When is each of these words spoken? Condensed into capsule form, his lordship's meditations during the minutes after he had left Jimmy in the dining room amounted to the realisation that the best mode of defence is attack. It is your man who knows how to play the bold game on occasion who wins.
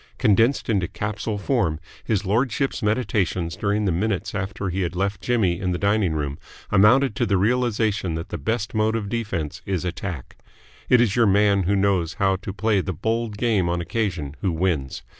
Condensed 0.17 0.67
into 0.67 0.87
capsule 0.87 1.37
form, 1.37 1.79
his 2.03 2.25
lordship's 2.25 2.81
meditations 2.81 3.55
during 3.55 3.85
the 3.85 3.91
minutes 3.91 4.33
after 4.33 4.69
he 4.69 4.81
had 4.81 4.95
left 4.95 5.21
Jimmy 5.21 5.59
in 5.59 5.73
the 5.73 5.77
dining 5.77 6.13
room 6.13 6.39
amounted 6.71 7.15
to 7.17 7.27
the 7.27 7.37
realisation 7.37 8.15
that 8.15 8.29
the 8.29 8.39
best 8.39 8.73
mode 8.73 8.95
of 8.95 9.09
defence 9.09 9.61
is 9.63 9.85
attack. 9.85 10.37
It 10.89 11.01
is 11.01 11.15
your 11.15 11.27
man 11.27 11.65
who 11.69 11.75
knows 11.75 12.13
how 12.15 12.37
to 12.37 12.51
play 12.51 12.81
the 12.81 12.93
bold 12.93 13.37
game 13.37 13.69
on 13.69 13.79
occasion 13.79 14.35
who 14.41 14.51
wins. 14.51 15.03